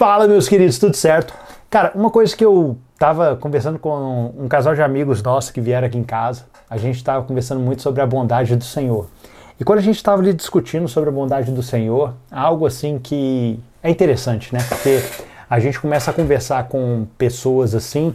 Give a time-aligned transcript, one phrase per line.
[0.00, 1.34] Fala, meus queridos, tudo certo?
[1.68, 5.86] Cara, uma coisa que eu tava conversando com um casal de amigos nossos que vieram
[5.86, 9.08] aqui em casa, a gente estava conversando muito sobre a bondade do Senhor.
[9.60, 13.60] E quando a gente estava ali discutindo sobre a bondade do Senhor, algo assim que
[13.82, 14.64] é interessante, né?
[14.66, 15.02] Porque
[15.50, 18.14] a gente começa a conversar com pessoas assim,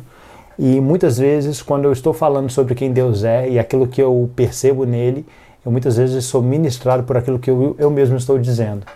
[0.58, 4.28] e muitas vezes, quando eu estou falando sobre quem Deus é e aquilo que eu
[4.36, 5.24] percebo nele,
[5.64, 8.88] eu muitas vezes sou ministrado por aquilo que eu, eu mesmo estou dizendo.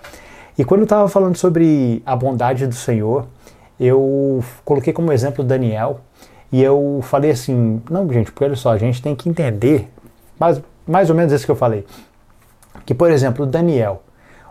[0.60, 3.26] E quando eu estava falando sobre a bondade do Senhor,
[3.80, 6.02] eu coloquei como exemplo Daniel
[6.52, 9.90] e eu falei assim: não, gente, porque olha só, a gente tem que entender,
[10.38, 11.86] mais, mais ou menos isso que eu falei.
[12.86, 14.04] Que, por exemplo, Daniel.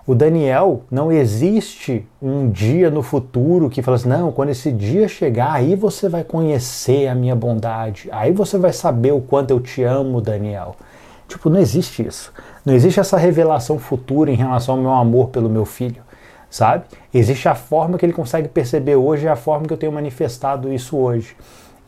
[0.06, 5.06] O Daniel não existe um dia no futuro que fala assim: não, quando esse dia
[5.08, 9.60] chegar, aí você vai conhecer a minha bondade, aí você vai saber o quanto eu
[9.60, 10.74] te amo, Daniel.
[11.28, 12.32] Tipo, não existe isso.
[12.64, 16.02] Não existe essa revelação futura em relação ao meu amor pelo meu filho,
[16.50, 16.84] sabe?
[17.12, 20.72] Existe a forma que ele consegue perceber hoje e a forma que eu tenho manifestado
[20.72, 21.36] isso hoje.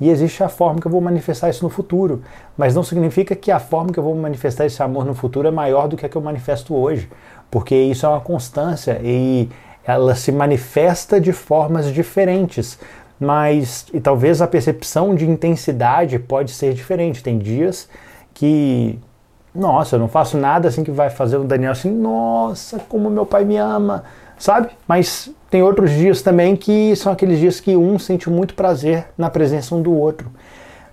[0.00, 2.22] E existe a forma que eu vou manifestar isso no futuro.
[2.56, 5.50] Mas não significa que a forma que eu vou manifestar esse amor no futuro é
[5.50, 7.08] maior do que a que eu manifesto hoje.
[7.50, 9.48] Porque isso é uma constância e
[9.84, 12.78] ela se manifesta de formas diferentes.
[13.18, 17.22] Mas, e talvez a percepção de intensidade pode ser diferente.
[17.22, 17.86] Tem dias
[18.32, 18.98] que
[19.54, 23.26] nossa, eu não faço nada assim que vai fazer o Daniel assim, nossa, como meu
[23.26, 24.04] pai me ama,
[24.38, 24.70] sabe?
[24.86, 29.28] Mas tem outros dias também que são aqueles dias que um sente muito prazer na
[29.28, 30.30] presença um do outro.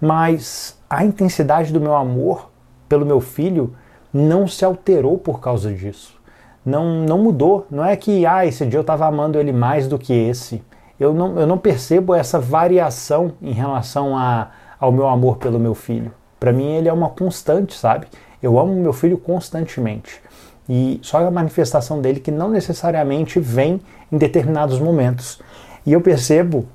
[0.01, 2.49] Mas a intensidade do meu amor
[2.87, 3.75] pelo meu filho
[4.13, 6.17] não se alterou por causa disso.
[6.65, 7.65] Não, não mudou.
[7.69, 10.61] Não é que ah, esse dia eu estava amando ele mais do que esse.
[10.99, 15.75] Eu não, eu não percebo essa variação em relação a, ao meu amor pelo meu
[15.75, 16.11] filho.
[16.39, 18.07] Para mim ele é uma constante, sabe?
[18.41, 20.21] Eu amo meu filho constantemente.
[20.69, 23.79] E só a manifestação dele que não necessariamente vem
[24.11, 25.41] em determinados momentos.
[25.85, 26.65] E eu percebo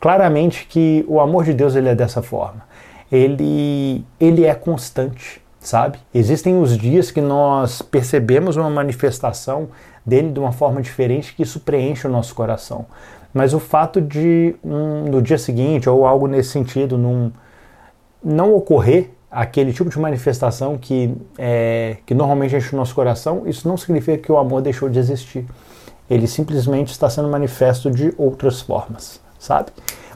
[0.00, 2.62] claramente que o amor de Deus ele é dessa forma.
[3.10, 5.98] Ele, ele é constante, sabe?
[6.12, 9.68] Existem os dias que nós percebemos uma manifestação
[10.04, 12.86] dele de uma forma diferente que isso preenche o nosso coração.
[13.32, 17.30] Mas o fato de um, no dia seguinte ou algo nesse sentido num,
[18.24, 23.68] não ocorrer aquele tipo de manifestação que, é, que normalmente enche o nosso coração, isso
[23.68, 25.44] não significa que o amor deixou de existir.
[26.08, 29.72] Ele simplesmente está sendo manifesto de outras formas, sabe?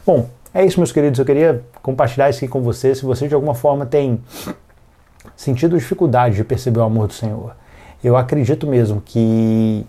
[0.06, 1.18] Bom, é isso, meus queridos.
[1.18, 2.94] Eu queria compartilhar isso aqui com você.
[2.94, 4.22] Se você de alguma forma tem
[5.36, 7.54] sentido dificuldade de perceber o amor do Senhor,
[8.02, 9.84] eu acredito mesmo que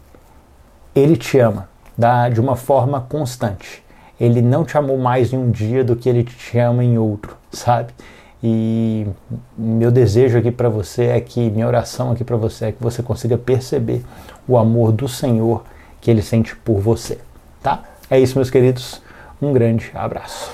[0.94, 3.82] Ele te ama da, de uma forma constante.
[4.20, 7.38] Ele não te amou mais em um dia do que Ele te ama em outro,
[7.50, 7.94] sabe?
[8.44, 9.06] E
[9.56, 13.04] meu desejo aqui para você é que, minha oração aqui para você é que você
[13.04, 14.04] consiga perceber
[14.48, 15.64] o amor do Senhor
[16.00, 17.20] que Ele sente por você,
[17.62, 17.84] tá?
[18.10, 19.02] É isso, meus queridos.
[19.40, 20.52] Um grande abraço.